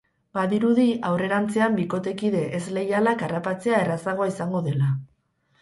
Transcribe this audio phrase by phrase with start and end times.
[0.35, 4.91] Badirudi aurrerantzean bikotekide ez leialak harrapatzea errazagoa izango dela.